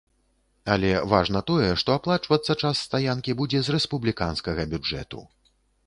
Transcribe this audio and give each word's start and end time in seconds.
Але 0.75 0.89
важна 1.11 1.41
тое, 1.51 1.67
што 1.83 1.89
аплачвацца 1.99 2.57
час 2.63 2.75
стаянкі 2.89 3.39
будзе 3.43 3.59
з 3.69 3.79
рэспубліканскага 3.79 4.61
бюджэту. 4.75 5.19